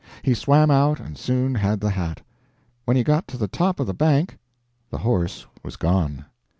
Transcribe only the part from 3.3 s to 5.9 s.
the top of the bank the horse was